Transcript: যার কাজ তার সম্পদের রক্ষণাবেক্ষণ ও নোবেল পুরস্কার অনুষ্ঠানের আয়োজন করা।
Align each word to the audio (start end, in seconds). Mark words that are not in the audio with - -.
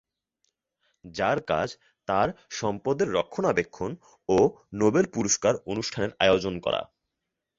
যার 1.05 1.37
কাজ 1.47 1.69
তার 2.07 2.27
সম্পদের 2.51 3.07
রক্ষণাবেক্ষণ 3.13 3.91
ও 4.29 4.37
নোবেল 4.73 5.05
পুরস্কার 5.13 5.53
অনুষ্ঠানের 5.71 6.11
আয়োজন 6.19 6.55
করা। 6.59 6.81